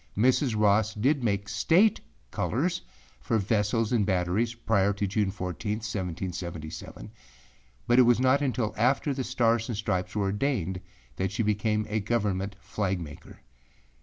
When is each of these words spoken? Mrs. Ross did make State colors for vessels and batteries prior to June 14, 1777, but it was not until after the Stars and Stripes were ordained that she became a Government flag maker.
Mrs. 0.17 0.59
Ross 0.59 0.95
did 0.95 1.23
make 1.23 1.47
State 1.47 2.01
colors 2.31 2.81
for 3.19 3.37
vessels 3.37 3.91
and 3.91 4.03
batteries 4.03 4.55
prior 4.55 4.93
to 4.93 5.05
June 5.05 5.29
14, 5.29 5.73
1777, 5.73 7.11
but 7.85 7.99
it 7.99 8.01
was 8.01 8.19
not 8.19 8.41
until 8.41 8.73
after 8.79 9.13
the 9.13 9.23
Stars 9.23 9.69
and 9.69 9.77
Stripes 9.77 10.15
were 10.15 10.23
ordained 10.23 10.81
that 11.17 11.31
she 11.31 11.43
became 11.43 11.85
a 11.87 11.99
Government 11.99 12.55
flag 12.59 12.99
maker. 12.99 13.41